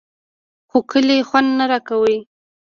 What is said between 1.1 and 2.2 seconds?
خوند رانه کړ.